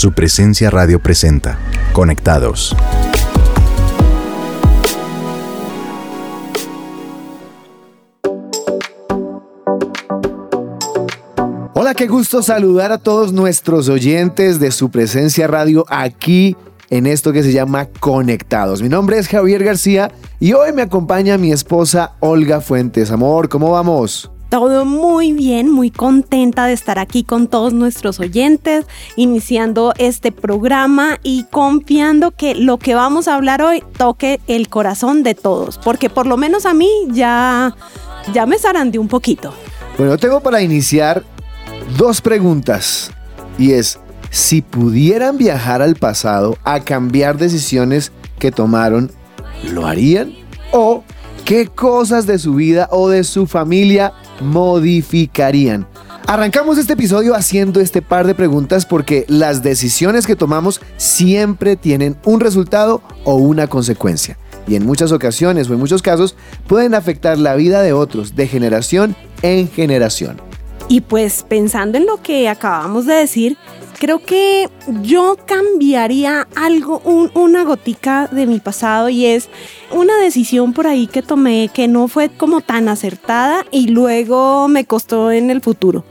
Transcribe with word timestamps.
Su 0.00 0.12
presencia 0.12 0.70
radio 0.70 0.98
presenta. 0.98 1.58
Conectados. 1.92 2.74
Hola, 11.74 11.92
qué 11.94 12.06
gusto 12.06 12.42
saludar 12.42 12.92
a 12.92 12.96
todos 12.96 13.34
nuestros 13.34 13.90
oyentes 13.90 14.58
de 14.58 14.70
su 14.70 14.90
presencia 14.90 15.46
radio 15.46 15.84
aquí 15.90 16.56
en 16.88 17.06
esto 17.06 17.34
que 17.34 17.42
se 17.42 17.52
llama 17.52 17.84
Conectados. 18.00 18.80
Mi 18.80 18.88
nombre 18.88 19.18
es 19.18 19.28
Javier 19.28 19.62
García 19.62 20.10
y 20.38 20.54
hoy 20.54 20.72
me 20.72 20.80
acompaña 20.80 21.36
mi 21.36 21.52
esposa 21.52 22.12
Olga 22.20 22.62
Fuentes. 22.62 23.10
Amor, 23.10 23.50
¿cómo 23.50 23.70
vamos? 23.72 24.30
Todo 24.50 24.84
muy 24.84 25.32
bien, 25.32 25.70
muy 25.70 25.92
contenta 25.92 26.66
de 26.66 26.72
estar 26.72 26.98
aquí 26.98 27.22
con 27.22 27.46
todos 27.46 27.72
nuestros 27.72 28.18
oyentes, 28.18 28.84
iniciando 29.14 29.94
este 29.96 30.32
programa 30.32 31.20
y 31.22 31.44
confiando 31.52 32.32
que 32.32 32.56
lo 32.56 32.76
que 32.76 32.96
vamos 32.96 33.28
a 33.28 33.36
hablar 33.36 33.62
hoy 33.62 33.84
toque 33.96 34.40
el 34.48 34.68
corazón 34.68 35.22
de 35.22 35.36
todos, 35.36 35.78
porque 35.78 36.10
por 36.10 36.26
lo 36.26 36.36
menos 36.36 36.66
a 36.66 36.74
mí 36.74 36.90
ya, 37.10 37.76
ya 38.34 38.44
me 38.44 38.56
de 38.58 38.98
un 38.98 39.06
poquito. 39.06 39.54
Bueno, 39.96 40.18
tengo 40.18 40.40
para 40.40 40.60
iniciar 40.60 41.22
dos 41.96 42.20
preguntas 42.20 43.12
y 43.56 43.70
es, 43.70 44.00
si 44.30 44.62
pudieran 44.62 45.38
viajar 45.38 45.80
al 45.80 45.94
pasado 45.94 46.58
a 46.64 46.80
cambiar 46.80 47.38
decisiones 47.38 48.10
que 48.40 48.50
tomaron, 48.50 49.12
¿lo 49.72 49.86
harían? 49.86 50.34
¿O 50.72 51.04
qué 51.44 51.68
cosas 51.68 52.26
de 52.26 52.38
su 52.40 52.54
vida 52.54 52.88
o 52.90 53.08
de 53.08 53.22
su 53.22 53.46
familia 53.46 54.12
modificarían? 54.40 55.86
Arrancamos 56.26 56.78
este 56.78 56.92
episodio 56.92 57.34
haciendo 57.34 57.80
este 57.80 58.02
par 58.02 58.26
de 58.26 58.34
preguntas 58.34 58.86
porque 58.86 59.24
las 59.28 59.62
decisiones 59.62 60.26
que 60.26 60.36
tomamos 60.36 60.80
siempre 60.96 61.76
tienen 61.76 62.16
un 62.24 62.40
resultado 62.40 63.02
o 63.24 63.34
una 63.34 63.66
consecuencia. 63.66 64.38
Y 64.68 64.76
en 64.76 64.86
muchas 64.86 65.10
ocasiones 65.10 65.68
o 65.68 65.72
en 65.72 65.80
muchos 65.80 66.02
casos 66.02 66.36
pueden 66.68 66.94
afectar 66.94 67.38
la 67.38 67.56
vida 67.56 67.82
de 67.82 67.92
otros 67.92 68.36
de 68.36 68.46
generación 68.46 69.16
en 69.42 69.68
generación. 69.68 70.40
Y 70.88 71.02
pues 71.02 71.44
pensando 71.48 71.98
en 71.98 72.06
lo 72.06 72.22
que 72.22 72.48
acabamos 72.48 73.06
de 73.06 73.14
decir, 73.14 73.56
creo 74.00 74.18
que 74.18 74.68
yo 75.02 75.36
cambiaría 75.46 76.48
algo, 76.56 77.02
una 77.34 77.64
gotica 77.64 78.28
de 78.32 78.46
mi 78.46 78.58
pasado 78.58 79.10
y 79.10 79.26
es 79.26 79.50
una 79.92 80.16
decisión 80.16 80.72
por 80.72 80.86
ahí 80.86 81.06
que 81.06 81.22
tomé 81.22 81.70
que 81.72 81.86
no 81.86 82.08
fue 82.08 82.30
como 82.30 82.62
tan 82.62 82.88
acertada 82.88 83.66
y 83.70 83.88
luego 83.88 84.68
me 84.68 84.86
costó 84.86 85.30
en 85.30 85.50
el 85.50 85.60
futuro. 85.60 86.04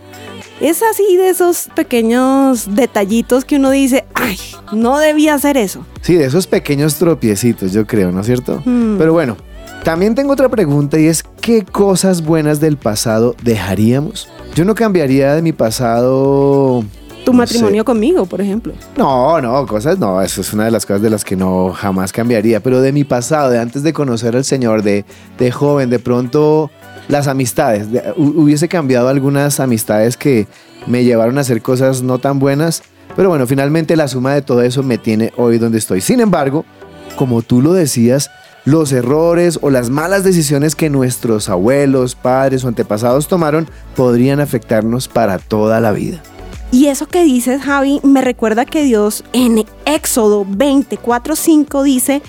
Es 0.61 0.83
así 0.83 1.17
de 1.17 1.29
esos 1.29 1.69
pequeños 1.75 2.75
detallitos 2.75 3.43
que 3.43 3.55
uno 3.55 3.71
dice, 3.71 4.05
ay, 4.13 4.37
no 4.71 4.99
debía 4.99 5.33
hacer 5.33 5.57
eso. 5.57 5.83
Sí, 6.01 6.15
de 6.15 6.25
esos 6.25 6.45
pequeños 6.45 6.95
tropiecitos, 6.95 7.73
yo 7.73 7.87
creo, 7.87 8.11
¿no 8.11 8.21
es 8.21 8.27
cierto? 8.27 8.61
Hmm. 8.65 8.97
Pero 8.97 9.13
bueno, 9.13 9.35
también 9.83 10.13
tengo 10.13 10.33
otra 10.33 10.49
pregunta 10.49 10.99
y 10.99 11.07
es, 11.07 11.23
¿qué 11.41 11.65
cosas 11.65 12.23
buenas 12.23 12.59
del 12.59 12.77
pasado 12.77 13.35
dejaríamos? 13.41 14.29
Yo 14.53 14.63
no 14.63 14.75
cambiaría 14.75 15.33
de 15.33 15.41
mi 15.41 15.53
pasado 15.53 16.83
tu 17.31 17.37
matrimonio 17.37 17.85
conmigo, 17.85 18.25
por 18.25 18.41
ejemplo. 18.41 18.73
No, 18.97 19.39
no, 19.41 19.65
cosas 19.67 19.99
no, 19.99 20.21
eso 20.21 20.41
es 20.41 20.51
una 20.53 20.65
de 20.65 20.71
las 20.71 20.85
cosas 20.85 21.01
de 21.01 21.09
las 21.09 21.23
que 21.23 21.35
no 21.35 21.71
jamás 21.73 22.11
cambiaría, 22.11 22.59
pero 22.61 22.81
de 22.81 22.91
mi 22.91 23.03
pasado, 23.03 23.49
de 23.49 23.59
antes 23.59 23.83
de 23.83 23.93
conocer 23.93 24.35
al 24.35 24.43
Señor, 24.43 24.81
de, 24.81 25.05
de 25.37 25.51
joven, 25.51 25.89
de 25.89 25.99
pronto 25.99 26.71
las 27.07 27.27
amistades, 27.27 27.87
hubiese 28.17 28.67
cambiado 28.67 29.09
algunas 29.09 29.59
amistades 29.59 30.17
que 30.17 30.47
me 30.87 31.03
llevaron 31.03 31.37
a 31.37 31.41
hacer 31.41 31.61
cosas 31.61 32.01
no 32.01 32.19
tan 32.19 32.39
buenas, 32.39 32.83
pero 33.15 33.29
bueno, 33.29 33.45
finalmente 33.47 33.95
la 33.95 34.07
suma 34.07 34.33
de 34.33 34.41
todo 34.41 34.61
eso 34.61 34.83
me 34.83 34.97
tiene 34.97 35.33
hoy 35.37 35.57
donde 35.57 35.77
estoy. 35.77 36.01
Sin 36.01 36.19
embargo, 36.19 36.65
como 37.15 37.41
tú 37.41 37.61
lo 37.61 37.73
decías, 37.73 38.29
los 38.65 38.91
errores 38.91 39.59
o 39.61 39.69
las 39.69 39.89
malas 39.89 40.23
decisiones 40.23 40.75
que 40.75 40.89
nuestros 40.89 41.49
abuelos, 41.49 42.15
padres 42.15 42.63
o 42.63 42.67
antepasados 42.67 43.27
tomaron 43.27 43.67
podrían 43.95 44.39
afectarnos 44.39 45.07
para 45.07 45.39
toda 45.39 45.79
la 45.79 45.91
vida. 45.91 46.21
Y 46.71 46.87
eso 46.87 47.07
que 47.07 47.23
dices, 47.23 47.61
Javi, 47.61 47.99
me 48.03 48.21
recuerda 48.21 48.65
que 48.65 48.83
Dios 48.83 49.23
en 49.33 49.65
Éxodo 49.85 50.45
24:5 50.45 51.83
dice, 51.83 52.21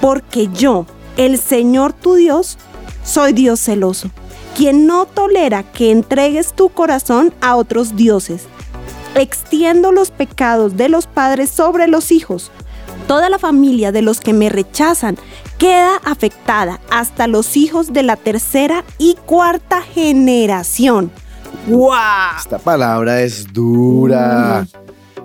porque 0.00 0.48
yo, 0.52 0.86
el 1.16 1.38
Señor 1.38 1.92
tu 1.92 2.14
Dios, 2.14 2.56
soy 3.02 3.32
Dios 3.32 3.60
celoso, 3.60 4.10
quien 4.56 4.86
no 4.86 5.06
tolera 5.06 5.64
que 5.64 5.90
entregues 5.90 6.52
tu 6.54 6.68
corazón 6.68 7.34
a 7.40 7.56
otros 7.56 7.96
dioses. 7.96 8.44
Extiendo 9.16 9.90
los 9.90 10.12
pecados 10.12 10.76
de 10.76 10.88
los 10.88 11.08
padres 11.08 11.50
sobre 11.50 11.88
los 11.88 12.12
hijos. 12.12 12.52
Toda 13.08 13.28
la 13.28 13.40
familia 13.40 13.90
de 13.90 14.02
los 14.02 14.20
que 14.20 14.32
me 14.32 14.48
rechazan 14.48 15.18
queda 15.58 15.96
afectada 16.04 16.80
hasta 16.90 17.26
los 17.26 17.56
hijos 17.56 17.92
de 17.92 18.04
la 18.04 18.14
tercera 18.14 18.84
y 18.98 19.16
cuarta 19.26 19.82
generación. 19.82 21.10
¡Wow! 21.66 21.92
Esta 22.38 22.58
palabra 22.58 23.22
es 23.22 23.52
dura. 23.52 24.66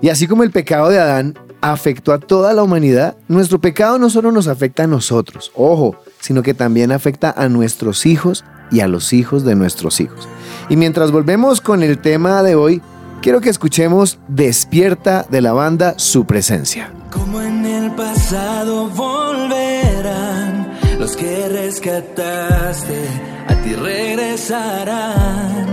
Y 0.00 0.08
así 0.08 0.26
como 0.26 0.42
el 0.42 0.50
pecado 0.50 0.88
de 0.88 0.98
Adán 0.98 1.34
afectó 1.60 2.12
a 2.12 2.18
toda 2.18 2.52
la 2.52 2.62
humanidad, 2.62 3.16
nuestro 3.28 3.60
pecado 3.60 3.98
no 3.98 4.10
solo 4.10 4.30
nos 4.30 4.46
afecta 4.48 4.84
a 4.84 4.86
nosotros, 4.86 5.50
ojo, 5.54 5.96
sino 6.20 6.42
que 6.42 6.54
también 6.54 6.92
afecta 6.92 7.34
a 7.36 7.48
nuestros 7.48 8.06
hijos 8.06 8.44
y 8.70 8.80
a 8.80 8.88
los 8.88 9.12
hijos 9.12 9.44
de 9.44 9.54
nuestros 9.54 10.00
hijos. 10.00 10.28
Y 10.68 10.76
mientras 10.76 11.12
volvemos 11.12 11.60
con 11.60 11.82
el 11.82 11.98
tema 11.98 12.42
de 12.42 12.54
hoy, 12.54 12.82
quiero 13.22 13.40
que 13.40 13.50
escuchemos 13.50 14.18
Despierta 14.28 15.26
de 15.28 15.40
la 15.40 15.52
banda 15.52 15.94
Su 15.98 16.26
Presencia. 16.26 16.92
Como 17.10 17.40
en 17.40 17.64
el 17.64 17.90
pasado 17.92 18.88
volverán 18.90 20.72
los 20.98 21.16
que 21.16 21.48
rescataste, 21.48 23.04
a 23.48 23.54
ti 23.62 23.74
regresarán. 23.74 25.66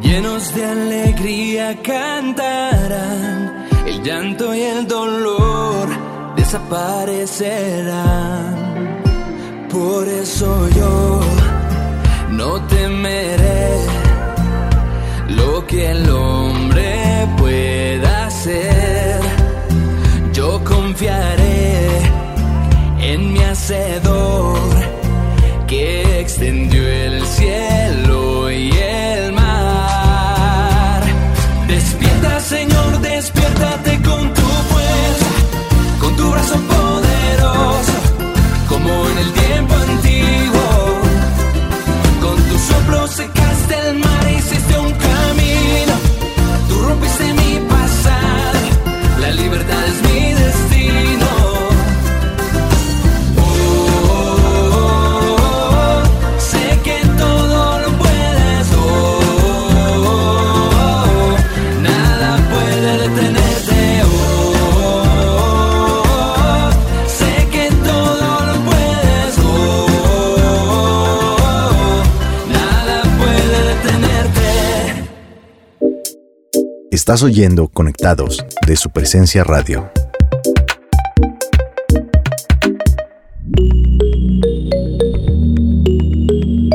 Llenos 0.00 0.54
de 0.54 0.64
alegría 0.64 1.76
cantarán, 1.82 3.66
el 3.86 4.02
llanto 4.02 4.54
y 4.54 4.62
el 4.62 4.86
dolor 4.86 5.88
desaparecerán. 6.36 9.02
Por 9.70 10.08
eso 10.08 10.68
yo 10.70 11.20
no 12.30 12.66
temeré 12.66 13.47
Estás 77.08 77.22
oyendo 77.22 77.68
Conectados 77.68 78.44
de 78.66 78.76
su 78.76 78.90
presencia 78.90 79.42
radio. 79.42 79.90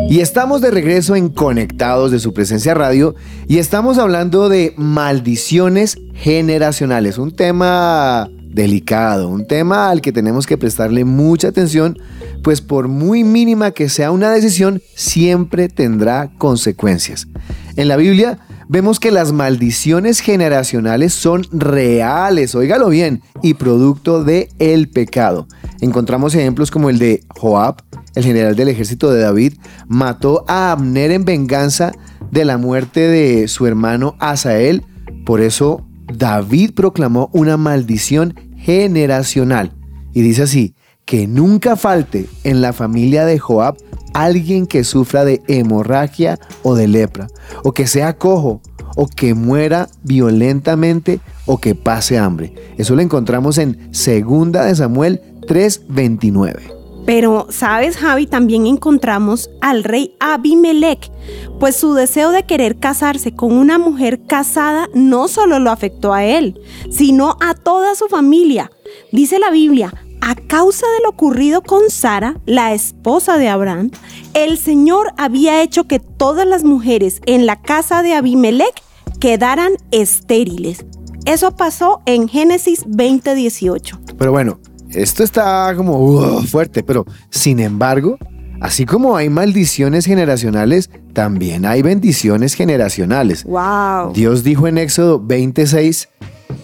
Y 0.09 0.21
estamos 0.21 0.61
de 0.61 0.71
regreso 0.71 1.15
en 1.15 1.29
Conectados 1.29 2.09
de 2.09 2.17
su 2.17 2.33
presencia 2.33 2.73
radio 2.73 3.13
y 3.47 3.59
estamos 3.59 3.99
hablando 3.99 4.49
de 4.49 4.73
maldiciones 4.75 5.99
generacionales, 6.15 7.19
un 7.19 7.35
tema 7.35 8.27
delicado, 8.43 9.29
un 9.29 9.45
tema 9.45 9.91
al 9.91 10.01
que 10.01 10.11
tenemos 10.11 10.47
que 10.47 10.57
prestarle 10.57 11.05
mucha 11.05 11.49
atención, 11.49 11.99
pues 12.41 12.59
por 12.59 12.87
muy 12.87 13.23
mínima 13.23 13.69
que 13.69 13.87
sea 13.87 14.09
una 14.09 14.31
decisión, 14.31 14.81
siempre 14.95 15.69
tendrá 15.69 16.31
consecuencias. 16.39 17.27
En 17.75 17.87
la 17.87 17.97
Biblia 17.97 18.39
vemos 18.67 18.99
que 18.99 19.11
las 19.11 19.31
maldiciones 19.31 20.19
generacionales 20.19 21.13
son 21.13 21.45
reales, 21.51 22.55
óigalo 22.55 22.89
bien, 22.89 23.21
y 23.41 23.55
producto 23.55 24.23
de 24.23 24.49
el 24.59 24.89
pecado. 24.89 25.47
Encontramos 25.81 26.35
ejemplos 26.35 26.71
como 26.71 26.89
el 26.89 26.99
de 26.99 27.23
Joab, 27.29 27.77
el 28.15 28.23
general 28.23 28.55
del 28.55 28.69
ejército 28.69 29.11
de 29.11 29.21
David, 29.21 29.53
mató 29.87 30.45
a 30.47 30.71
Abner 30.71 31.11
en 31.11 31.25
venganza 31.25 31.91
de 32.31 32.45
la 32.45 32.57
muerte 32.57 33.01
de 33.01 33.47
su 33.47 33.67
hermano 33.67 34.15
Asael. 34.19 34.85
Por 35.25 35.41
eso 35.41 35.85
David 36.13 36.71
proclamó 36.73 37.29
una 37.33 37.57
maldición 37.57 38.35
generacional. 38.57 39.73
Y 40.13 40.21
dice 40.21 40.43
así, 40.43 40.75
que 41.05 41.27
nunca 41.27 41.75
falte 41.75 42.27
en 42.43 42.61
la 42.61 42.73
familia 42.73 43.25
de 43.25 43.39
Joab 43.39 43.75
alguien 44.13 44.67
que 44.67 44.83
sufra 44.83 45.25
de 45.25 45.41
hemorragia 45.47 46.39
o 46.61 46.75
de 46.75 46.87
lepra, 46.87 47.27
o 47.63 47.71
que 47.71 47.87
sea 47.87 48.17
cojo, 48.17 48.61
o 48.95 49.07
que 49.07 49.33
muera 49.33 49.89
violentamente, 50.03 51.19
o 51.45 51.57
que 51.57 51.75
pase 51.75 52.17
hambre. 52.17 52.53
Eso 52.77 52.95
lo 52.95 53.01
encontramos 53.01 53.57
en 53.57 53.91
2 53.91 54.51
de 54.51 54.75
Samuel 54.75 55.21
3:29. 55.47 56.83
Pero, 57.05 57.47
¿sabes, 57.49 57.97
Javi? 57.97 58.27
También 58.27 58.65
encontramos 58.65 59.49
al 59.61 59.83
rey 59.83 60.15
Abimelech, 60.21 61.11
pues 61.59 61.75
su 61.75 61.93
deseo 61.93 62.31
de 62.31 62.43
querer 62.43 62.79
casarse 62.79 63.35
con 63.35 63.51
una 63.51 63.77
mujer 63.77 64.25
casada 64.25 64.87
no 64.93 65.27
solo 65.27 65.59
lo 65.59 65.69
afectó 65.69 66.13
a 66.13 66.23
él, 66.23 66.61
sino 66.89 67.35
a 67.41 67.55
toda 67.55 67.95
su 67.95 68.07
familia. 68.07 68.71
Dice 69.11 69.37
la 69.37 69.51
Biblia, 69.51 69.93
a 70.25 70.35
causa 70.35 70.85
de 70.97 71.03
lo 71.03 71.09
ocurrido 71.09 71.61
con 71.61 71.89
Sara, 71.89 72.39
la 72.45 72.73
esposa 72.73 73.37
de 73.37 73.49
Abraham, 73.49 73.91
el 74.33 74.57
Señor 74.57 75.11
había 75.17 75.61
hecho 75.61 75.83
que 75.83 75.99
todas 75.99 76.47
las 76.47 76.63
mujeres 76.63 77.21
en 77.25 77.45
la 77.45 77.61
casa 77.61 78.03
de 78.03 78.13
Abimelech 78.13 78.73
quedaran 79.19 79.73
estériles. 79.91 80.85
Eso 81.25 81.57
pasó 81.57 82.01
en 82.05 82.29
Génesis 82.29 82.85
20:18. 82.85 84.15
Pero 84.17 84.31
bueno, 84.31 84.59
esto 84.91 85.25
está 85.25 85.73
como 85.75 85.99
uh, 85.99 86.41
fuerte, 86.43 86.83
pero 86.83 87.05
sin 87.29 87.59
embargo, 87.59 88.17
así 88.61 88.85
como 88.85 89.17
hay 89.17 89.27
maldiciones 89.27 90.05
generacionales, 90.05 90.89
también 91.11 91.65
hay 91.65 91.81
bendiciones 91.81 92.53
generacionales. 92.53 93.43
Wow. 93.43 94.13
Dios 94.13 94.45
dijo 94.45 94.69
en 94.69 94.77
Éxodo 94.77 95.19
26, 95.19 96.07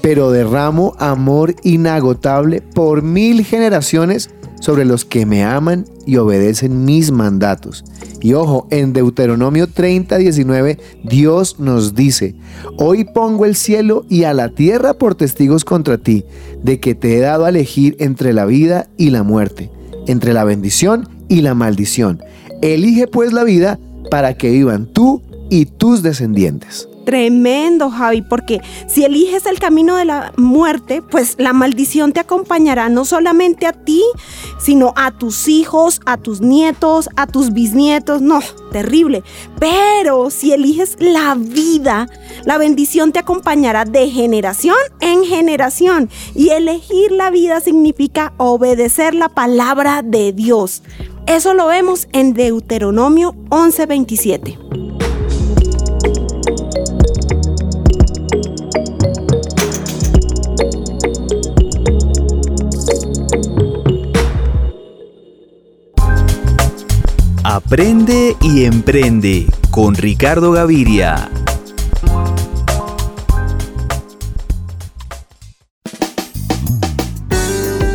pero 0.02 0.32
derramo 0.32 0.96
amor 1.00 1.56
inagotable 1.64 2.62
por 2.62 3.02
mil 3.02 3.44
generaciones 3.44 4.30
sobre 4.60 4.86
los 4.86 5.06
que 5.06 5.26
me 5.26 5.44
aman 5.44 5.86
y 6.06 6.18
obedecen 6.18 6.86
mis 6.86 7.12
mandatos. 7.12 7.86
Y 8.22 8.34
ojo, 8.34 8.68
en 8.70 8.92
Deuteronomio 8.92 9.68
30, 9.68 10.18
19, 10.18 10.78
Dios 11.04 11.60
nos 11.60 11.96
dice, 11.96 12.36
hoy 12.78 13.06
pongo 13.06 13.46
el 13.46 13.56
cielo 13.56 14.06
y 14.10 14.26
a 14.26 14.34
la 14.34 14.50
tierra 14.50 14.94
por 14.94 15.16
testigos 15.16 15.64
contra 15.64 15.98
ti, 15.98 16.26
de 16.62 16.80
que 16.80 16.96
te 16.96 17.16
he 17.16 17.20
dado 17.20 17.46
a 17.46 17.50
elegir 17.50 17.96
entre 18.00 18.34
la 18.34 18.46
vida 18.46 18.88
y 18.98 19.12
la 19.12 19.24
muerte, 19.24 19.72
entre 20.08 20.34
la 20.34 20.44
bendición 20.44 21.08
y 21.30 21.42
la 21.42 21.54
maldición. 21.54 22.22
Elige 22.62 23.08
pues 23.08 23.32
la 23.32 23.46
vida 23.46 23.80
para 24.12 24.34
que 24.34 24.50
vivan 24.50 24.88
tú 24.88 25.22
y 25.50 25.66
tus 25.66 26.04
descendientes. 26.04 26.89
Tremendo, 27.10 27.90
Javi, 27.90 28.22
porque 28.22 28.62
si 28.86 29.04
eliges 29.04 29.48
el 29.48 29.58
camino 29.58 29.96
de 29.96 30.06
la 30.06 30.32
muerte, 30.38 31.02
pues 31.02 31.34
la 31.40 31.54
maldición 31.54 32.14
te 32.14 32.20
acompañará 32.20 32.88
no 32.90 33.04
solamente 33.04 33.66
a 33.66 33.74
ti, 33.74 34.04
sino 34.60 34.94
a 34.96 35.10
tus 35.10 35.48
hijos, 35.48 36.02
a 36.06 36.18
tus 36.18 36.40
nietos, 36.40 37.10
a 37.16 37.26
tus 37.26 37.52
bisnietos. 37.52 38.22
No, 38.22 38.42
terrible. 38.72 39.24
Pero 39.60 40.30
si 40.30 40.54
eliges 40.54 40.98
la 41.00 41.34
vida, 41.34 42.08
la 42.46 42.60
bendición 42.60 43.12
te 43.12 43.18
acompañará 43.18 43.86
de 43.86 44.12
generación 44.12 44.78
en 45.00 45.24
generación. 45.24 46.12
Y 46.36 46.50
elegir 46.50 47.12
la 47.12 47.32
vida 47.32 47.60
significa 47.60 48.34
obedecer 48.38 49.16
la 49.16 49.30
palabra 49.30 50.04
de 50.04 50.32
Dios. 50.32 50.84
Eso 51.26 51.56
lo 51.56 51.66
vemos 51.66 52.08
en 52.12 52.36
Deuteronomio 52.36 53.34
11:27. 53.50 55.09
Aprende 67.72 68.36
y 68.42 68.66
emprende 68.66 69.46
con 69.70 69.94
Ricardo 69.94 70.52
Gaviria. 70.54 71.30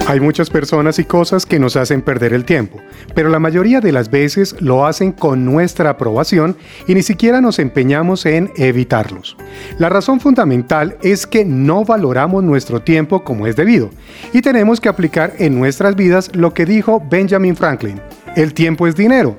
Hay 0.06 0.20
muchas 0.20 0.48
personas 0.48 1.00
y 1.00 1.04
cosas 1.04 1.44
que 1.44 1.58
nos 1.58 1.74
hacen 1.74 2.02
perder 2.02 2.34
el 2.34 2.44
tiempo, 2.44 2.78
pero 3.16 3.28
la 3.30 3.40
mayoría 3.40 3.80
de 3.80 3.90
las 3.90 4.12
veces 4.12 4.54
lo 4.60 4.86
hacen 4.86 5.10
con 5.10 5.44
nuestra 5.44 5.90
aprobación 5.90 6.56
y 6.86 6.94
ni 6.94 7.02
siquiera 7.02 7.40
nos 7.40 7.58
empeñamos 7.58 8.26
en 8.26 8.52
evitarlos. 8.54 9.36
La 9.80 9.88
razón 9.88 10.20
fundamental 10.20 10.98
es 11.02 11.26
que 11.26 11.44
no 11.44 11.84
valoramos 11.84 12.44
nuestro 12.44 12.80
tiempo 12.80 13.24
como 13.24 13.48
es 13.48 13.56
debido 13.56 13.90
y 14.32 14.40
tenemos 14.40 14.80
que 14.80 14.88
aplicar 14.88 15.32
en 15.40 15.58
nuestras 15.58 15.96
vidas 15.96 16.30
lo 16.32 16.54
que 16.54 16.64
dijo 16.64 17.02
Benjamin 17.10 17.56
Franklin, 17.56 18.00
el 18.36 18.54
tiempo 18.54 18.86
es 18.86 18.94
dinero, 18.94 19.36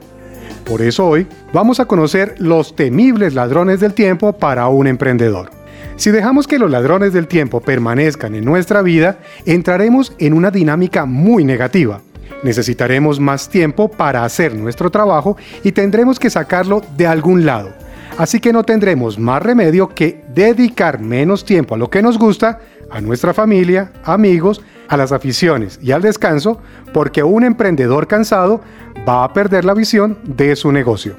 por 0.65 0.81
eso 0.81 1.07
hoy 1.07 1.27
vamos 1.53 1.79
a 1.79 1.85
conocer 1.85 2.35
los 2.39 2.75
temibles 2.75 3.33
ladrones 3.33 3.79
del 3.79 3.94
tiempo 3.94 4.33
para 4.33 4.67
un 4.67 4.88
emprendedor. 4.88 5.51
Si 5.95 6.12
dejamos 6.12 6.47
que 6.47 6.59
los 6.59 6.69
ladrones 6.69 7.13
del 7.13 7.27
tiempo 7.27 7.62
permanezcan 7.62 8.35
en 8.35 8.44
nuestra 8.44 8.81
vida, 8.81 9.19
entraremos 9.45 10.13
en 10.19 10.33
una 10.33 10.51
dinámica 10.51 11.06
muy 11.06 11.45
negativa. 11.45 12.01
Necesitaremos 12.44 13.19
más 13.19 13.47
tiempo 13.47 13.89
para 13.89 14.25
hacer 14.25 14.56
nuestro 14.56 14.89
trabajo 14.89 15.38
y 15.63 15.71
tendremos 15.71 16.19
que 16.19 16.29
sacarlo 16.29 16.81
de 16.97 17.07
algún 17.07 17.45
lado. 17.45 17.71
Así 18.18 18.39
que 18.39 18.53
no 18.53 18.63
tendremos 18.63 19.19
más 19.19 19.41
remedio 19.41 19.89
que 19.89 20.21
dedicar 20.33 21.00
menos 21.00 21.45
tiempo 21.45 21.75
a 21.75 21.77
lo 21.77 21.89
que 21.89 22.01
nos 22.01 22.18
gusta, 22.18 22.59
a 22.91 23.01
nuestra 23.01 23.33
familia, 23.33 23.91
amigos, 24.03 24.61
a 24.87 24.97
las 24.97 25.11
aficiones 25.11 25.79
y 25.81 25.91
al 25.91 26.01
descanso, 26.01 26.59
porque 26.93 27.23
un 27.23 27.43
emprendedor 27.43 28.07
cansado 28.07 28.61
va 29.07 29.23
a 29.23 29.33
perder 29.33 29.65
la 29.65 29.73
visión 29.73 30.17
de 30.23 30.55
su 30.55 30.71
negocio. 30.71 31.15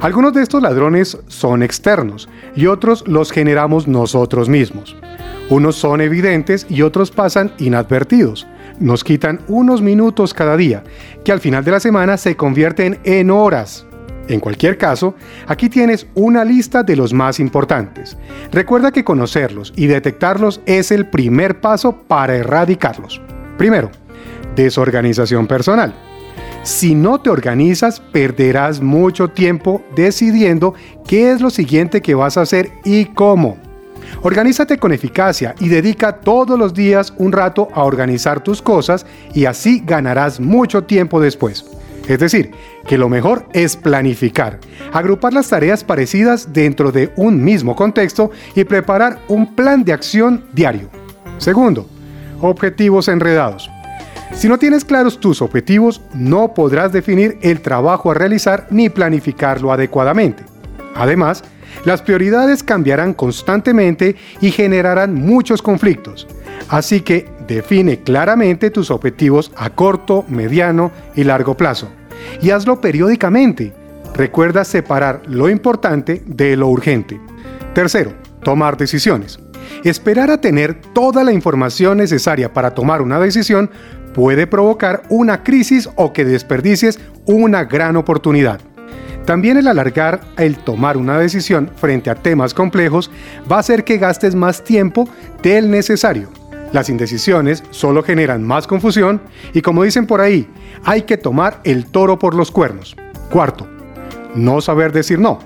Algunos 0.00 0.34
de 0.34 0.42
estos 0.42 0.62
ladrones 0.62 1.18
son 1.28 1.62
externos 1.62 2.28
y 2.54 2.66
otros 2.66 3.06
los 3.06 3.32
generamos 3.32 3.88
nosotros 3.88 4.48
mismos. 4.48 4.94
Unos 5.48 5.76
son 5.76 6.00
evidentes 6.00 6.66
y 6.68 6.82
otros 6.82 7.10
pasan 7.10 7.52
inadvertidos. 7.58 8.46
Nos 8.78 9.04
quitan 9.04 9.40
unos 9.48 9.80
minutos 9.80 10.34
cada 10.34 10.56
día, 10.56 10.84
que 11.24 11.32
al 11.32 11.40
final 11.40 11.64
de 11.64 11.70
la 11.70 11.80
semana 11.80 12.16
se 12.16 12.36
convierten 12.36 12.98
en 13.04 13.30
horas. 13.30 13.85
En 14.28 14.40
cualquier 14.40 14.76
caso, 14.76 15.14
aquí 15.46 15.68
tienes 15.68 16.06
una 16.14 16.44
lista 16.44 16.82
de 16.82 16.96
los 16.96 17.12
más 17.12 17.38
importantes. 17.38 18.16
Recuerda 18.50 18.90
que 18.90 19.04
conocerlos 19.04 19.72
y 19.76 19.86
detectarlos 19.86 20.60
es 20.66 20.90
el 20.90 21.08
primer 21.08 21.60
paso 21.60 21.96
para 22.08 22.36
erradicarlos. 22.36 23.20
Primero, 23.56 23.90
desorganización 24.56 25.46
personal. 25.46 25.94
Si 26.62 26.96
no 26.96 27.20
te 27.20 27.30
organizas, 27.30 28.00
perderás 28.00 28.80
mucho 28.80 29.28
tiempo 29.28 29.84
decidiendo 29.94 30.74
qué 31.06 31.30
es 31.30 31.40
lo 31.40 31.50
siguiente 31.50 32.02
que 32.02 32.16
vas 32.16 32.36
a 32.36 32.40
hacer 32.40 32.70
y 32.84 33.04
cómo. 33.04 33.56
Organízate 34.22 34.78
con 34.78 34.92
eficacia 34.92 35.54
y 35.60 35.68
dedica 35.68 36.20
todos 36.20 36.58
los 36.58 36.74
días 36.74 37.14
un 37.18 37.30
rato 37.30 37.68
a 37.72 37.84
organizar 37.84 38.42
tus 38.42 38.62
cosas 38.62 39.06
y 39.32 39.44
así 39.44 39.82
ganarás 39.84 40.40
mucho 40.40 40.82
tiempo 40.84 41.20
después. 41.20 41.64
Es 42.08 42.18
decir, 42.18 42.52
que 42.86 42.98
lo 42.98 43.08
mejor 43.08 43.46
es 43.52 43.76
planificar, 43.76 44.60
agrupar 44.92 45.32
las 45.32 45.48
tareas 45.48 45.82
parecidas 45.82 46.52
dentro 46.52 46.92
de 46.92 47.12
un 47.16 47.42
mismo 47.42 47.74
contexto 47.74 48.30
y 48.54 48.64
preparar 48.64 49.18
un 49.28 49.54
plan 49.54 49.84
de 49.84 49.92
acción 49.92 50.44
diario. 50.52 50.88
Segundo, 51.38 51.88
objetivos 52.40 53.08
enredados. 53.08 53.70
Si 54.34 54.48
no 54.48 54.58
tienes 54.58 54.84
claros 54.84 55.18
tus 55.18 55.40
objetivos, 55.42 56.00
no 56.14 56.54
podrás 56.54 56.92
definir 56.92 57.38
el 57.42 57.60
trabajo 57.60 58.10
a 58.10 58.14
realizar 58.14 58.66
ni 58.70 58.88
planificarlo 58.88 59.72
adecuadamente. 59.72 60.44
Además, 60.94 61.42
las 61.84 62.02
prioridades 62.02 62.62
cambiarán 62.62 63.14
constantemente 63.14 64.16
y 64.40 64.50
generarán 64.50 65.14
muchos 65.14 65.62
conflictos. 65.62 66.26
Así 66.68 67.00
que 67.00 67.28
define 67.46 68.00
claramente 68.02 68.70
tus 68.70 68.90
objetivos 68.90 69.52
a 69.56 69.70
corto, 69.70 70.24
mediano 70.28 70.90
y 71.14 71.24
largo 71.24 71.56
plazo. 71.56 71.88
Y 72.40 72.50
hazlo 72.50 72.80
periódicamente. 72.80 73.72
Recuerda 74.14 74.64
separar 74.64 75.22
lo 75.26 75.48
importante 75.48 76.22
de 76.26 76.56
lo 76.56 76.68
urgente. 76.68 77.20
Tercero, 77.74 78.14
tomar 78.42 78.76
decisiones. 78.76 79.38
Esperar 79.84 80.30
a 80.30 80.40
tener 80.40 80.80
toda 80.94 81.24
la 81.24 81.32
información 81.32 81.98
necesaria 81.98 82.52
para 82.52 82.70
tomar 82.70 83.02
una 83.02 83.18
decisión 83.20 83.70
puede 84.14 84.46
provocar 84.46 85.02
una 85.10 85.42
crisis 85.42 85.88
o 85.96 86.12
que 86.12 86.24
desperdicies 86.24 86.98
una 87.26 87.64
gran 87.64 87.96
oportunidad. 87.96 88.60
También 89.26 89.56
el 89.56 89.66
alargar 89.66 90.20
el 90.38 90.56
tomar 90.56 90.96
una 90.96 91.18
decisión 91.18 91.70
frente 91.76 92.08
a 92.10 92.14
temas 92.14 92.54
complejos 92.54 93.10
va 93.50 93.56
a 93.56 93.60
hacer 93.60 93.84
que 93.84 93.98
gastes 93.98 94.34
más 94.34 94.62
tiempo 94.62 95.08
del 95.42 95.70
necesario. 95.70 96.30
Las 96.76 96.90
indecisiones 96.90 97.64
solo 97.70 98.02
generan 98.02 98.44
más 98.44 98.66
confusión 98.66 99.22
y 99.54 99.62
como 99.62 99.82
dicen 99.82 100.06
por 100.06 100.20
ahí, 100.20 100.46
hay 100.84 101.04
que 101.04 101.16
tomar 101.16 101.58
el 101.64 101.86
toro 101.86 102.18
por 102.18 102.34
los 102.34 102.50
cuernos. 102.50 102.94
Cuarto, 103.30 103.66
no 104.34 104.60
saber 104.60 104.92
decir 104.92 105.18
no. 105.18 105.38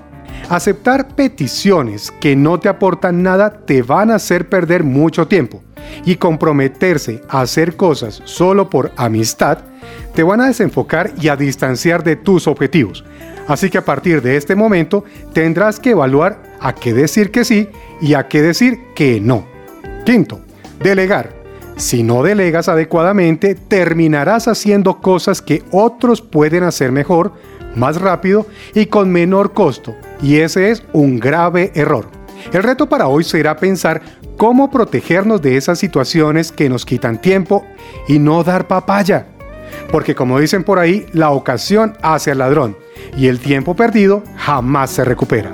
Aceptar 0.49 1.15
peticiones 1.15 2.11
que 2.19 2.35
no 2.35 2.59
te 2.59 2.67
aportan 2.67 3.23
nada 3.23 3.61
te 3.65 3.81
van 3.81 4.11
a 4.11 4.15
hacer 4.15 4.49
perder 4.49 4.83
mucho 4.83 5.29
tiempo 5.29 5.63
y 6.03 6.17
comprometerse 6.17 7.21
a 7.29 7.39
hacer 7.39 7.77
cosas 7.77 8.21
solo 8.25 8.69
por 8.69 8.91
amistad 8.97 9.59
te 10.13 10.23
van 10.23 10.41
a 10.41 10.47
desenfocar 10.47 11.13
y 11.21 11.29
a 11.29 11.37
distanciar 11.37 12.03
de 12.03 12.17
tus 12.17 12.45
objetivos. 12.45 13.05
Así 13.47 13.69
que 13.69 13.77
a 13.77 13.85
partir 13.85 14.21
de 14.21 14.35
este 14.35 14.57
momento 14.57 15.05
tendrás 15.31 15.79
que 15.79 15.91
evaluar 15.91 16.43
a 16.59 16.75
qué 16.75 16.93
decir 16.93 17.31
que 17.31 17.45
sí 17.45 17.69
y 18.01 18.15
a 18.15 18.27
qué 18.27 18.41
decir 18.41 18.81
que 18.95 19.21
no. 19.21 19.47
Quinto, 20.05 20.41
delegar. 20.83 21.41
Si 21.77 22.03
no 22.03 22.21
delegas 22.21 22.69
adecuadamente, 22.69 23.55
terminarás 23.55 24.47
haciendo 24.47 24.99
cosas 24.99 25.41
que 25.41 25.63
otros 25.71 26.21
pueden 26.21 26.63
hacer 26.63 26.91
mejor, 26.91 27.33
más 27.75 27.99
rápido 27.99 28.45
y 28.73 28.87
con 28.87 29.11
menor 29.11 29.53
costo. 29.53 29.95
Y 30.21 30.37
ese 30.37 30.71
es 30.71 30.83
un 30.93 31.19
grave 31.19 31.71
error. 31.73 32.07
El 32.53 32.63
reto 32.63 32.87
para 32.87 33.07
hoy 33.07 33.23
será 33.23 33.55
pensar 33.57 34.01
cómo 34.37 34.69
protegernos 34.71 35.41
de 35.41 35.57
esas 35.57 35.79
situaciones 35.79 36.51
que 36.51 36.69
nos 36.69 36.85
quitan 36.85 37.21
tiempo 37.21 37.65
y 38.07 38.19
no 38.19 38.43
dar 38.43 38.67
papaya. 38.67 39.27
Porque 39.91 40.15
como 40.15 40.39
dicen 40.39 40.63
por 40.63 40.79
ahí, 40.79 41.05
la 41.13 41.31
ocasión 41.31 41.97
hace 42.01 42.31
al 42.31 42.39
ladrón 42.39 42.75
y 43.17 43.27
el 43.27 43.39
tiempo 43.39 43.75
perdido 43.75 44.23
jamás 44.35 44.91
se 44.91 45.05
recupera. 45.05 45.53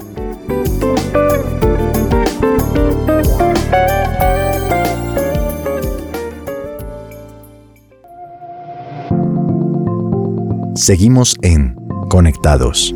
Seguimos 10.77 11.35
en 11.41 11.75
Conectados. 12.07 12.93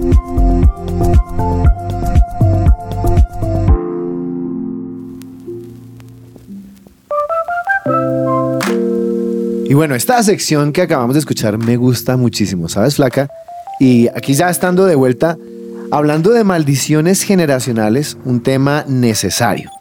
Y 9.65 9.73
bueno, 9.73 9.95
esta 9.95 10.21
sección 10.21 10.71
que 10.71 10.83
acabamos 10.83 11.15
de 11.15 11.21
escuchar 11.21 11.57
me 11.57 11.75
gusta 11.75 12.17
muchísimo, 12.17 12.69
¿sabes, 12.69 12.97
Flaca? 12.97 13.31
Y 13.79 14.09
aquí 14.09 14.35
ya 14.35 14.51
estando 14.51 14.85
de 14.85 14.93
vuelta, 14.93 15.39
hablando 15.89 16.33
de 16.33 16.43
maldiciones 16.43 17.23
generacionales, 17.23 18.15
un 18.25 18.43
tema 18.43 18.85
necesario. 18.88 19.71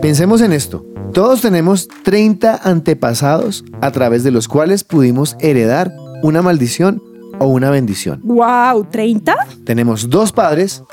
Pensemos 0.00 0.40
en 0.40 0.54
esto. 0.54 0.86
Todos 1.12 1.42
tenemos 1.42 1.88
30 2.04 2.58
antepasados 2.64 3.64
a 3.82 3.90
través 3.90 4.24
de 4.24 4.30
los 4.30 4.48
cuales 4.48 4.82
pudimos 4.82 5.36
heredar 5.40 5.92
una 6.22 6.40
maldición 6.40 7.02
o 7.40 7.46
una 7.46 7.70
bendición. 7.70 8.20
¡Wow! 8.22 8.86
¿30? 8.92 9.34
Tenemos 9.64 10.08
dos 10.08 10.30
padres, 10.30 10.84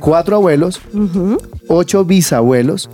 cuatro 0.00 0.36
abuelos, 0.36 0.80
ocho 1.68 2.04
bisabuelos 2.04 2.90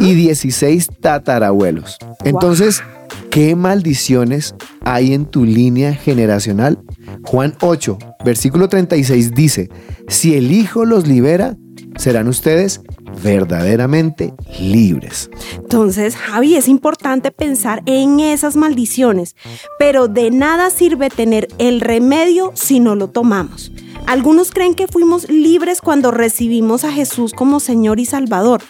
y 0.00 0.14
16 0.14 0.88
tatarabuelos. 1.00 1.98
Entonces, 2.22 2.82
¿qué 3.30 3.56
maldiciones 3.56 4.54
hay 4.82 5.12
en 5.12 5.26
tu 5.26 5.44
línea 5.44 5.92
generacional? 5.92 6.78
Juan 7.24 7.54
8, 7.60 7.98
versículo 8.24 8.68
36 8.68 9.34
dice, 9.34 9.68
si 10.06 10.36
el 10.36 10.52
Hijo 10.52 10.84
los 10.84 11.08
libera, 11.08 11.56
serán 11.96 12.28
ustedes 12.28 12.80
verdaderamente 13.22 14.34
libres. 14.58 15.30
Entonces, 15.56 16.16
Javi, 16.16 16.56
es 16.56 16.68
importante 16.68 17.30
pensar 17.30 17.82
en 17.86 18.20
esas 18.20 18.56
maldiciones, 18.56 19.36
pero 19.78 20.08
de 20.08 20.30
nada 20.30 20.70
sirve 20.70 21.10
tener 21.10 21.48
el 21.58 21.80
remedio 21.80 22.52
si 22.54 22.80
no 22.80 22.94
lo 22.94 23.08
tomamos. 23.08 23.70
Algunos 24.06 24.50
creen 24.50 24.74
que 24.74 24.86
fuimos 24.86 25.30
libres 25.30 25.80
cuando 25.80 26.10
recibimos 26.10 26.84
a 26.84 26.92
Jesús 26.92 27.32
como 27.32 27.58
Señor 27.58 28.00
y 28.00 28.04
Salvador, 28.04 28.62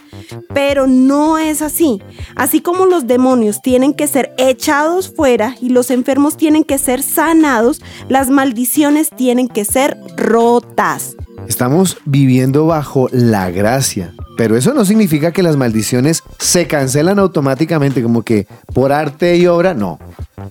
pero 0.52 0.86
no 0.86 1.38
es 1.38 1.60
así. 1.60 2.00
Así 2.36 2.60
como 2.60 2.86
los 2.86 3.08
demonios 3.08 3.60
tienen 3.60 3.94
que 3.94 4.06
ser 4.06 4.32
echados 4.38 5.12
fuera 5.12 5.56
y 5.60 5.70
los 5.70 5.90
enfermos 5.90 6.36
tienen 6.36 6.62
que 6.62 6.78
ser 6.78 7.02
sanados, 7.02 7.82
las 8.08 8.30
maldiciones 8.30 9.10
tienen 9.10 9.48
que 9.48 9.64
ser 9.64 9.98
rotas. 10.16 11.16
Estamos 11.48 11.98
viviendo 12.04 12.66
bajo 12.66 13.08
la 13.12 13.50
gracia, 13.50 14.14
pero 14.36 14.56
eso 14.56 14.74
no 14.74 14.84
significa 14.84 15.32
que 15.32 15.42
las 15.42 15.56
maldiciones 15.56 16.22
se 16.38 16.66
cancelan 16.66 17.18
automáticamente 17.18 18.02
como 18.02 18.22
que 18.22 18.46
por 18.72 18.92
arte 18.92 19.36
y 19.36 19.46
obra, 19.46 19.74
no. 19.74 19.98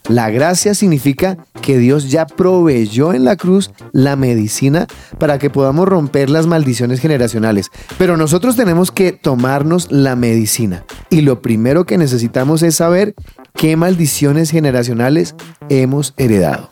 La 0.08 0.30
gracia 0.30 0.74
significa 0.74 1.38
que 1.62 1.78
Dios 1.78 2.10
ya 2.10 2.26
proveyó 2.26 3.14
en 3.14 3.26
la 3.26 3.36
cruz 3.36 3.72
la 3.92 4.16
medicina 4.16 4.88
para 5.18 5.40
que 5.40 5.50
podamos 5.50 5.88
romper 5.88 6.30
las 6.30 6.48
maldiciones 6.48 7.00
generacionales. 7.00 7.70
Pero 7.98 8.18
nosotros 8.18 8.56
tenemos 8.56 8.92
que 8.92 9.12
tomarnos 9.12 9.92
la 9.92 10.16
medicina. 10.16 10.86
Y 11.10 11.22
lo 11.22 11.42
primero 11.42 11.86
que 11.86 11.98
necesitamos 11.98 12.64
es 12.64 12.76
saber 12.76 13.16
qué 13.54 13.76
maldiciones 13.78 14.52
generacionales 14.52 15.36
hemos 15.70 16.14
heredado. 16.18 16.72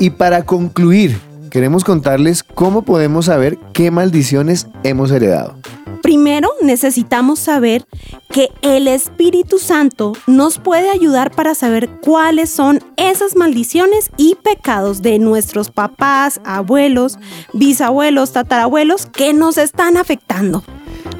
Y 0.00 0.10
para 0.10 0.44
concluir, 0.44 1.18
queremos 1.50 1.82
contarles 1.82 2.44
cómo 2.44 2.82
podemos 2.82 3.24
saber 3.24 3.58
qué 3.72 3.90
maldiciones 3.90 4.68
hemos 4.84 5.10
heredado. 5.10 5.56
Primero 6.02 6.48
necesitamos 6.62 7.40
saber 7.40 7.84
que 8.30 8.50
el 8.62 8.86
Espíritu 8.86 9.58
Santo 9.58 10.12
nos 10.28 10.60
puede 10.60 10.88
ayudar 10.90 11.32
para 11.32 11.56
saber 11.56 11.88
cuáles 12.00 12.48
son 12.48 12.80
esas 12.96 13.34
maldiciones 13.34 14.10
y 14.16 14.36
pecados 14.36 15.02
de 15.02 15.18
nuestros 15.18 15.70
papás, 15.70 16.40
abuelos, 16.44 17.18
bisabuelos, 17.52 18.32
tatarabuelos 18.32 19.06
que 19.06 19.34
nos 19.34 19.58
están 19.58 19.96
afectando. 19.96 20.62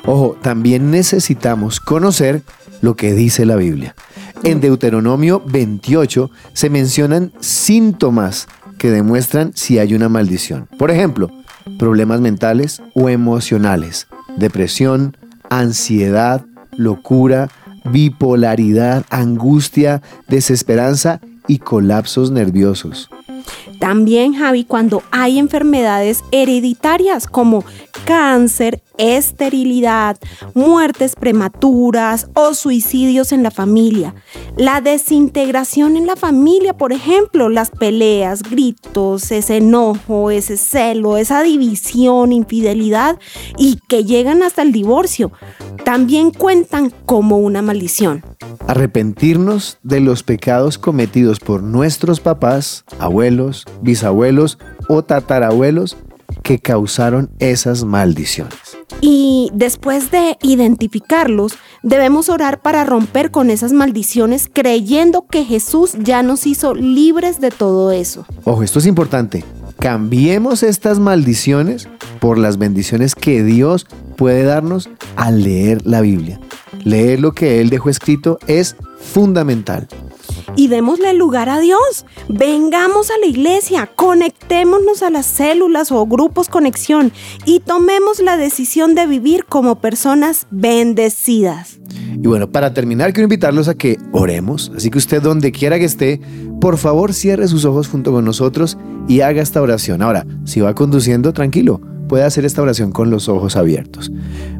Ojo, 0.07 0.37
también 0.41 0.93
necesitamos 0.93 1.81
conocer 1.81 2.43
lo 2.81 2.95
que 2.95 3.13
dice 3.13 3.45
la 3.45 3.57
Biblia. 3.57 3.97
En 4.45 4.61
Deuteronomio 4.61 5.43
28 5.45 6.31
se 6.53 6.71
mencionan 6.71 7.33
síntomas 7.41 8.47
que 8.79 8.91
demuestran 8.91 9.53
si 9.55 9.79
hay 9.79 9.95
una 9.95 10.09
maldición. 10.09 10.69
Por 10.79 10.91
ejemplo, 10.91 11.31
problemas 11.79 12.21
mentales 12.21 12.81
o 12.95 13.09
emocionales, 13.09 14.07
depresión, 14.37 15.17
ansiedad, 15.51 16.45
locura, 16.77 17.49
bipolaridad, 17.85 19.05
angustia, 19.11 20.03
desesperanza 20.29 21.21
y 21.47 21.59
colapsos 21.59 22.31
nerviosos. 22.31 23.11
También, 23.79 24.35
Javi, 24.35 24.65
cuando 24.65 25.03
hay 25.11 25.39
enfermedades 25.39 26.23
hereditarias 26.33 27.27
como 27.27 27.65
cáncer, 28.05 28.83
esterilidad, 28.99 30.19
muertes 30.55 31.17
prematuras 31.17 32.29
o 32.35 32.53
suicidios 32.55 33.33
en 33.33 33.43
la 33.43 33.51
familia. 33.51 34.15
La 34.57 34.81
desintegración 34.81 35.97
en 35.97 36.07
la 36.07 36.17
familia, 36.17 36.77
por 36.77 36.93
ejemplo, 36.93 37.49
las 37.49 37.71
peleas, 37.71 38.43
gritos, 38.43 39.31
ese 39.31 39.59
enojo, 39.59 40.31
ese 40.31 40.57
celo, 40.57 41.17
esa 41.17 41.43
división, 41.43 42.33
infidelidad 42.33 43.19
y 43.57 43.79
que 43.89 44.05
llegan 44.05 44.43
hasta 44.43 44.63
el 44.63 44.73
divorcio, 44.73 45.33
también 45.85 46.31
cuentan 46.31 46.93
como 47.07 47.39
una 47.39 47.63
maldición. 47.63 48.25
Arrepentirnos 48.67 49.79
de 49.83 50.01
los 50.01 50.23
pecados 50.23 50.77
cometidos 50.77 51.41
por 51.41 51.63
nuestros 51.63 52.21
papás, 52.21 52.85
abuelos, 52.99 53.65
bisabuelos 53.81 54.59
o 54.89 55.03
tatarabuelos 55.03 55.97
que 56.43 56.59
causaron 56.59 57.31
esas 57.39 57.85
maldiciones. 57.85 58.68
Y 59.01 59.51
después 59.55 60.11
de 60.11 60.37
identificarlos, 60.43 61.55
debemos 61.83 62.29
orar 62.29 62.61
para 62.61 62.85
romper 62.85 63.31
con 63.31 63.51
esas 63.51 63.73
maldiciones 63.73 64.51
creyendo 64.53 65.27
que 65.27 65.45
Jesús 65.45 65.93
ya 66.01 66.23
nos 66.23 66.47
hizo 66.47 66.75
libres 66.75 67.41
de 67.41 67.51
todo 67.51 67.93
eso. 67.93 68.27
Ojo, 68.45 68.63
esto 68.63 68.79
es 68.81 68.87
importante. 68.87 69.45
Cambiemos 69.79 70.65
estas 70.65 70.99
maldiciones 70.99 71.89
por 72.21 72.39
las 72.39 72.59
bendiciones 72.59 73.15
que 73.15 73.45
Dios 73.45 73.87
puede 74.17 74.43
darnos 74.43 74.91
al 75.15 75.45
leer 75.45 75.87
la 75.87 76.01
Biblia. 76.01 76.41
Leer 76.83 77.21
lo 77.21 77.33
que 77.33 77.61
Él 77.61 77.71
dejó 77.71 77.89
escrito 77.91 78.39
es 78.49 78.75
fundamental. 78.99 79.87
Y 80.57 80.69
démosle 80.69 81.15
lugar 81.15 81.49
a 81.49 81.59
Dios. 81.59 82.07
Vengamos 82.29 83.11
a 83.11 83.19
la 83.19 83.27
iglesia, 83.27 83.91
conectémonos 83.95 85.03
a 85.03 85.11
las 85.11 85.27
células 85.27 85.93
o 85.93 86.07
grupos 86.07 86.49
conexión 86.49 87.13
y 87.45 87.61
tomemos 87.61 88.21
la 88.21 88.37
decisión 88.37 88.95
de 88.95 89.07
vivir 89.07 89.45
como 89.45 89.81
personas 89.81 90.47
bendecidas. 90.51 91.79
Y 92.21 92.27
bueno, 92.27 92.51
para 92.51 92.75
terminar, 92.75 93.13
quiero 93.13 93.25
invitarlos 93.25 93.69
a 93.69 93.75
que 93.75 93.99
oremos. 94.13 94.73
Así 94.77 94.91
que 94.91 94.99
usted, 94.99 95.23
donde 95.23 95.53
quiera 95.53 95.79
que 95.79 95.85
esté, 95.85 96.21
por 96.61 96.77
favor 96.79 97.15
cierre 97.15 97.47
sus 97.47 97.65
ojos 97.65 97.89
junto 97.89 98.13
con 98.13 98.25
nosotros 98.25 98.77
y 99.07 99.21
haga 99.21 99.43
esta 99.43 99.63
oración. 99.63 100.03
Ahora, 100.03 100.27
si 100.45 100.61
va 100.61 100.75
conduciendo, 100.75 101.33
tranquilo, 101.33 101.81
puede 102.09 102.25
hacer 102.25 102.45
esta 102.45 102.63
oración 102.63 102.91
con 102.91 103.11
los 103.11 103.29
ojos 103.29 103.57
abiertos. 103.57 104.11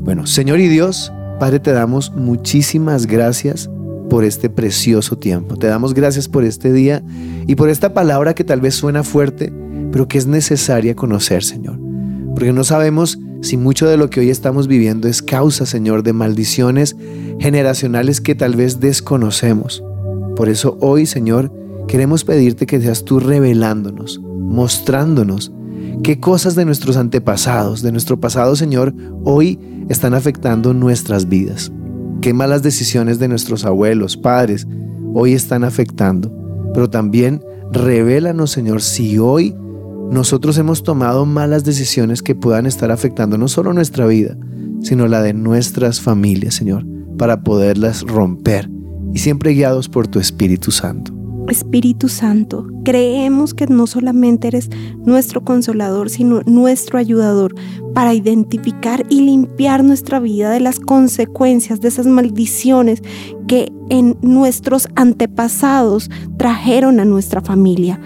Bueno, 0.01 0.27
Señor 0.27 0.61
y 0.61 0.69
Dios, 0.69 1.13
Padre, 1.41 1.59
te 1.59 1.73
damos 1.73 2.13
muchísimas 2.13 3.07
gracias 3.07 3.69
por 4.09 4.25
este 4.25 4.51
precioso 4.51 5.19
tiempo. 5.19 5.57
Te 5.57 5.67
damos 5.67 5.95
gracias 5.95 6.29
por 6.29 6.45
este 6.45 6.73
día 6.73 7.03
y 7.47 7.55
por 7.55 7.69
esta 7.69 7.95
palabra 7.95 8.35
que 8.35 8.45
tal 8.45 8.61
vez 8.61 8.75
suena 8.75 9.03
fuerte, 9.03 9.53
pero 9.93 10.09
que 10.09 10.19
es 10.19 10.27
necesaria 10.27 10.97
conocer, 10.97 11.45
Señor. 11.45 11.79
Porque 12.35 12.53
no 12.53 12.65
sabemos 12.65 13.19
si 13.41 13.57
mucho 13.57 13.87
de 13.87 13.97
lo 13.97 14.11
que 14.11 14.21
hoy 14.21 14.31
estamos 14.31 14.67
viviendo 14.67 15.09
es 15.09 15.23
causa, 15.23 15.67
Señor, 15.67 16.03
de 16.03 16.13
maldiciones 16.13 16.97
generacionales 17.39 18.21
que 18.21 18.35
tal 18.35 18.57
vez 18.57 18.81
desconocemos. 18.81 19.83
Por 20.37 20.49
eso 20.49 20.77
hoy, 20.81 21.07
Señor, 21.07 21.53
queremos 21.87 22.25
pedirte 22.25 22.67
que 22.67 22.81
seas 22.81 23.05
tú 23.05 23.21
revelándonos, 23.21 24.21
mostrándonos 24.21 25.53
qué 26.03 26.21
cosas 26.21 26.55
de 26.55 26.65
nuestros 26.65 26.97
antepasados, 26.97 27.83
de 27.83 27.93
nuestro 27.93 28.21
pasado, 28.21 28.57
Señor, 28.57 28.95
hoy 29.25 29.59
están 29.89 30.15
afectando 30.15 30.75
nuestras 30.75 31.29
vidas. 31.29 31.73
Qué 32.21 32.33
malas 32.33 32.63
decisiones 32.63 33.19
de 33.19 33.29
nuestros 33.29 33.65
abuelos, 33.65 34.17
padres, 34.17 34.67
hoy 35.15 35.35
están 35.35 35.65
afectando. 35.65 36.33
Pero 36.75 36.91
también 36.91 37.43
revélanos, 37.73 38.51
Señor, 38.51 38.83
si 38.83 39.19
hoy 39.19 39.55
nosotros 40.11 40.57
hemos 40.59 40.83
tomado 40.83 41.27
malas 41.27 41.65
decisiones 41.65 42.23
que 42.23 42.35
puedan 42.35 42.67
estar 42.67 42.91
afectando 42.91 43.39
no 43.39 43.49
solo 43.49 43.73
nuestra 43.73 44.07
vida, 44.07 44.37
sino 44.81 45.07
la 45.07 45.23
de 45.23 45.35
nuestras 45.35 46.01
familias, 46.01 46.55
Señor, 46.55 46.87
para 47.19 47.43
poderlas 47.43 48.03
romper 48.03 48.71
y 49.13 49.19
siempre 49.19 49.53
guiados 49.53 49.89
por 49.89 50.09
tu 50.09 50.19
Espíritu 50.19 50.71
Santo. 50.71 51.18
Espíritu 51.51 52.09
Santo, 52.09 52.67
creemos 52.85 53.55
que 53.55 53.67
no 53.67 53.87
solamente 53.87 54.49
eres 54.49 54.69
nuestro 55.05 55.43
consolador, 55.45 56.11
sino 56.11 56.41
nuestro 56.47 56.99
ayudador 56.99 57.55
para 57.95 58.15
identificar 58.15 59.05
y 59.09 59.23
limpiar 59.23 59.83
nuestra 59.83 60.21
vida 60.21 60.51
de 60.51 60.61
las 60.61 60.81
consecuencias 60.81 61.81
de 61.81 61.89
esas 61.89 62.07
maldiciones 62.07 63.03
que 63.47 63.73
en 63.89 64.17
nuestros 64.21 64.89
antepasados 64.95 66.11
trajeron 66.37 67.01
a 67.01 67.05
nuestra 67.05 67.41
familia. 67.41 68.01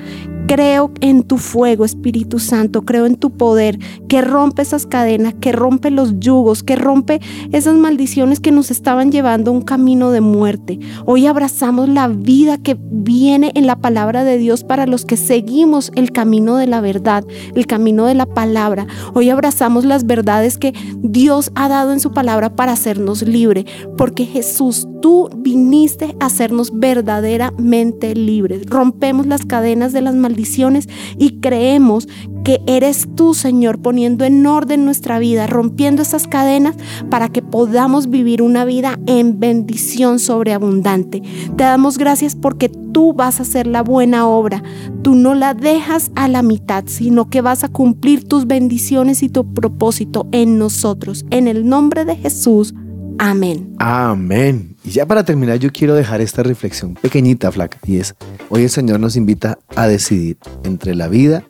Creo 0.52 0.90
en 1.00 1.22
tu 1.22 1.38
fuego, 1.38 1.86
Espíritu 1.86 2.38
Santo, 2.38 2.82
creo 2.82 3.06
en 3.06 3.16
tu 3.16 3.30
poder 3.30 3.78
que 4.06 4.20
rompe 4.20 4.60
esas 4.60 4.84
cadenas, 4.84 5.32
que 5.40 5.50
rompe 5.50 5.90
los 5.90 6.20
yugos, 6.20 6.62
que 6.62 6.76
rompe 6.76 7.22
esas 7.52 7.74
maldiciones 7.76 8.38
que 8.38 8.52
nos 8.52 8.70
estaban 8.70 9.10
llevando 9.10 9.50
a 9.50 9.54
un 9.54 9.62
camino 9.62 10.10
de 10.10 10.20
muerte. 10.20 10.78
Hoy 11.06 11.24
abrazamos 11.24 11.88
la 11.88 12.08
vida 12.08 12.58
que 12.58 12.76
viene 12.78 13.52
en 13.54 13.66
la 13.66 13.76
palabra 13.76 14.24
de 14.24 14.36
Dios 14.36 14.62
para 14.62 14.84
los 14.84 15.06
que 15.06 15.16
seguimos 15.16 15.90
el 15.94 16.12
camino 16.12 16.58
de 16.58 16.66
la 16.66 16.82
verdad, 16.82 17.24
el 17.54 17.66
camino 17.66 18.04
de 18.04 18.14
la 18.14 18.26
palabra. 18.26 18.86
Hoy 19.14 19.30
abrazamos 19.30 19.86
las 19.86 20.04
verdades 20.04 20.58
que 20.58 20.74
Dios 20.98 21.50
ha 21.54 21.70
dado 21.70 21.94
en 21.94 22.00
su 22.00 22.12
palabra 22.12 22.54
para 22.54 22.72
hacernos 22.72 23.22
libre, 23.22 23.64
porque 23.96 24.26
Jesús, 24.26 24.86
tú 25.02 25.28
viniste 25.36 26.16
a 26.20 26.26
hacernos 26.26 26.70
verdaderamente 26.78 28.14
libres. 28.14 28.64
Rompemos 28.66 29.26
las 29.26 29.44
cadenas 29.44 29.92
de 29.92 30.00
las 30.00 30.14
maldiciones 30.14 30.88
y 31.18 31.40
creemos 31.40 32.08
que 32.44 32.60
eres 32.66 33.08
tú, 33.14 33.34
Señor, 33.34 33.80
poniendo 33.80 34.24
en 34.24 34.46
orden 34.46 34.84
nuestra 34.84 35.18
vida, 35.18 35.46
rompiendo 35.46 36.02
esas 36.02 36.26
cadenas 36.26 36.76
para 37.10 37.28
que 37.28 37.42
podamos 37.42 38.08
vivir 38.08 38.42
una 38.42 38.64
vida 38.64 38.98
en 39.06 39.38
bendición 39.38 40.18
sobreabundante. 40.18 41.22
Te 41.56 41.64
damos 41.64 41.98
gracias 41.98 42.34
porque 42.34 42.68
tú 42.68 43.12
vas 43.12 43.38
a 43.38 43.42
hacer 43.42 43.66
la 43.66 43.82
buena 43.82 44.26
obra. 44.26 44.62
Tú 45.02 45.14
no 45.14 45.34
la 45.34 45.54
dejas 45.54 46.10
a 46.14 46.28
la 46.28 46.42
mitad, 46.42 46.84
sino 46.86 47.28
que 47.28 47.40
vas 47.40 47.64
a 47.64 47.68
cumplir 47.68 48.24
tus 48.24 48.46
bendiciones 48.46 49.22
y 49.22 49.28
tu 49.28 49.52
propósito 49.52 50.26
en 50.32 50.58
nosotros. 50.58 51.24
En 51.30 51.48
el 51.48 51.68
nombre 51.68 52.04
de 52.04 52.16
Jesús. 52.16 52.74
Amén. 53.18 53.74
Amén. 53.78 54.71
Y 54.84 54.90
ya 54.90 55.06
para 55.06 55.24
terminar, 55.24 55.58
yo 55.58 55.70
quiero 55.70 55.94
dejar 55.94 56.20
esta 56.20 56.42
reflexión 56.42 56.94
pequeñita, 56.94 57.52
flaca, 57.52 57.78
y 57.84 57.98
es, 57.98 58.14
hoy 58.48 58.64
el 58.64 58.70
Señor 58.70 58.98
nos 58.98 59.16
invita 59.16 59.58
a 59.76 59.86
decidir 59.86 60.38
entre 60.64 60.94
la 60.94 61.08
vida 61.08 61.44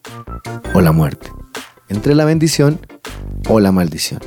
o 0.74 0.80
la 0.80 0.92
muerte, 0.92 1.30
entre 1.88 2.14
la 2.14 2.24
bendición 2.24 2.78
o 3.48 3.58
la 3.58 3.72
maldición. 3.72 4.20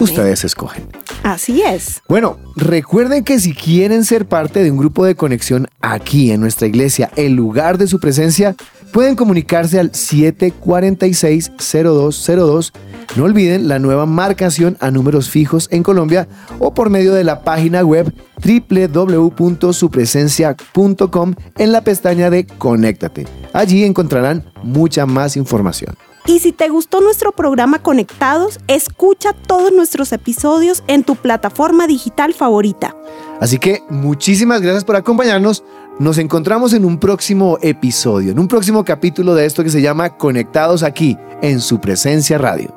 Ustedes 0.00 0.44
escogen. 0.44 0.86
Así 1.22 1.62
es. 1.62 2.02
Bueno, 2.08 2.38
recuerden 2.54 3.24
que 3.24 3.40
si 3.40 3.54
quieren 3.54 4.04
ser 4.04 4.26
parte 4.26 4.62
de 4.62 4.70
un 4.70 4.76
grupo 4.76 5.04
de 5.04 5.16
conexión 5.16 5.68
aquí 5.80 6.30
en 6.30 6.40
nuestra 6.40 6.68
iglesia, 6.68 7.10
el 7.16 7.34
lugar 7.34 7.78
de 7.78 7.86
su 7.86 7.98
presencia, 7.98 8.54
pueden 8.96 9.14
comunicarse 9.14 9.78
al 9.78 9.92
746-0202. 9.92 12.72
No 13.14 13.24
olviden 13.24 13.68
la 13.68 13.78
nueva 13.78 14.06
marcación 14.06 14.78
a 14.80 14.90
números 14.90 15.28
fijos 15.28 15.68
en 15.70 15.82
Colombia 15.82 16.26
o 16.60 16.72
por 16.72 16.88
medio 16.88 17.12
de 17.12 17.22
la 17.22 17.42
página 17.42 17.84
web 17.84 18.10
www.supresencia.com 18.42 21.34
en 21.58 21.72
la 21.72 21.82
pestaña 21.82 22.30
de 22.30 22.46
Conéctate. 22.46 23.26
Allí 23.52 23.84
encontrarán 23.84 24.50
mucha 24.62 25.04
más 25.04 25.36
información. 25.36 25.94
Y 26.24 26.38
si 26.38 26.52
te 26.52 26.70
gustó 26.70 27.02
nuestro 27.02 27.32
programa 27.32 27.82
Conectados, 27.82 28.60
escucha 28.66 29.34
todos 29.34 29.72
nuestros 29.72 30.10
episodios 30.12 30.82
en 30.88 31.04
tu 31.04 31.16
plataforma 31.16 31.86
digital 31.86 32.32
favorita. 32.32 32.96
Así 33.40 33.58
que 33.58 33.82
muchísimas 33.90 34.62
gracias 34.62 34.84
por 34.84 34.96
acompañarnos. 34.96 35.62
Nos 35.98 36.18
encontramos 36.18 36.74
en 36.74 36.84
un 36.84 36.98
próximo 36.98 37.56
episodio, 37.62 38.30
en 38.30 38.38
un 38.38 38.48
próximo 38.48 38.84
capítulo 38.84 39.34
de 39.34 39.46
esto 39.46 39.64
que 39.64 39.70
se 39.70 39.80
llama 39.80 40.10
Conectados 40.10 40.82
aquí, 40.82 41.16
en 41.40 41.58
su 41.58 41.80
presencia 41.80 42.36
radio. 42.36 42.68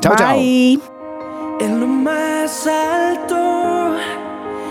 Chao, 0.00 0.16
chao. 0.16 0.36
En 0.36 1.78
lo 1.78 1.86
más 1.86 2.66
alto 2.66 3.94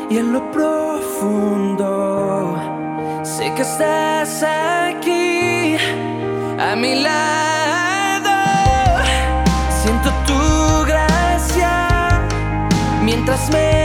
y 0.10 0.18
en 0.18 0.34
lo 0.34 0.52
profundo, 0.52 1.78
sé 3.24 3.54
que 3.56 3.62
estás 3.62 4.44
aquí 4.44 5.78
a 6.60 6.76
mi 6.76 7.02
lado. 7.02 8.32
Siento 9.82 10.10
tu 10.28 10.86
gracia 10.86 12.22
mientras 13.02 13.50
me 13.50 13.83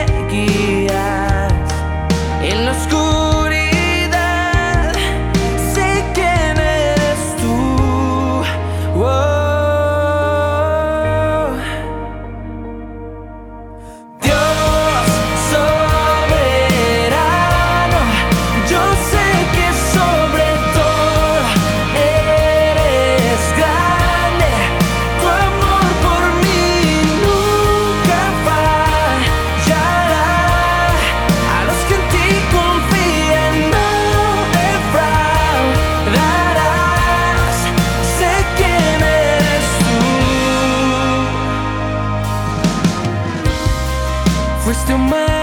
to 44.88 44.96
my. 44.96 45.37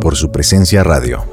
Por 0.00 0.16
su 0.16 0.32
presencia 0.32 0.82
radio. 0.82 1.31